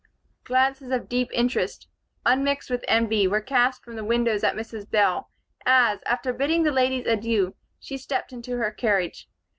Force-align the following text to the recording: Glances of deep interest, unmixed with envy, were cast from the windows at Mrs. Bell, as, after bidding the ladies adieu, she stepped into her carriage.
Glances 0.45 0.89
of 0.89 1.07
deep 1.07 1.29
interest, 1.31 1.87
unmixed 2.25 2.71
with 2.71 2.83
envy, 2.87 3.27
were 3.27 3.39
cast 3.39 3.83
from 3.83 3.95
the 3.97 4.03
windows 4.03 4.43
at 4.43 4.55
Mrs. 4.55 4.89
Bell, 4.89 5.29
as, 5.63 5.99
after 6.07 6.33
bidding 6.33 6.63
the 6.63 6.71
ladies 6.71 7.05
adieu, 7.05 7.53
she 7.79 7.99
stepped 7.99 8.33
into 8.33 8.57
her 8.57 8.71
carriage. 8.71 9.29